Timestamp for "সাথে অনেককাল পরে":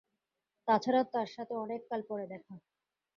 1.27-2.25